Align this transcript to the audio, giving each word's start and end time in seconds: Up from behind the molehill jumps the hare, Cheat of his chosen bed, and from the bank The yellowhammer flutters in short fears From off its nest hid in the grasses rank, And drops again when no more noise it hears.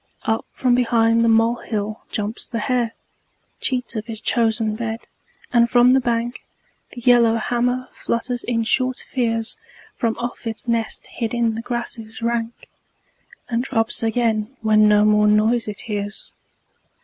Up 0.23 0.47
from 0.51 0.73
behind 0.73 1.23
the 1.23 1.29
molehill 1.29 2.01
jumps 2.09 2.49
the 2.49 2.57
hare, 2.61 2.95
Cheat 3.59 3.95
of 3.95 4.07
his 4.07 4.19
chosen 4.19 4.75
bed, 4.75 5.01
and 5.53 5.69
from 5.69 5.91
the 5.91 5.99
bank 6.01 6.41
The 6.89 7.01
yellowhammer 7.01 7.87
flutters 7.91 8.43
in 8.43 8.63
short 8.63 8.97
fears 8.97 9.57
From 9.95 10.17
off 10.17 10.47
its 10.47 10.67
nest 10.67 11.05
hid 11.05 11.35
in 11.35 11.53
the 11.53 11.61
grasses 11.61 12.19
rank, 12.23 12.67
And 13.47 13.63
drops 13.63 14.01
again 14.01 14.57
when 14.61 14.87
no 14.87 15.05
more 15.05 15.27
noise 15.27 15.67
it 15.67 15.81
hears. 15.81 16.33